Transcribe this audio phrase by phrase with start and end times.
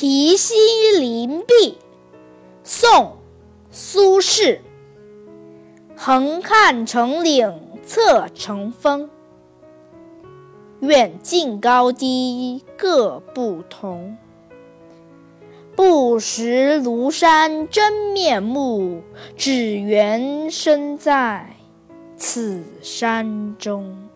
[0.00, 0.54] 题西
[1.00, 1.76] 林壁
[2.62, 3.16] 宋
[3.68, 4.60] 苏轼。
[5.96, 7.52] 横看成岭
[7.84, 9.10] 侧成峰。
[10.78, 14.16] 远近高低各不同。
[15.74, 19.02] 不识庐山真面目
[19.36, 21.56] 只缘身在
[22.16, 24.08] 此山中。